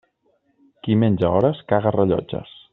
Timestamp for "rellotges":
1.99-2.61